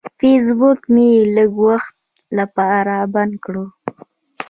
فیسبوک 0.19 0.81
مې 0.93 1.09
لږ 1.35 1.51
وخت 1.67 1.95
لپاره 2.37 2.95
بند 3.13 3.33
کړ. 3.43 3.55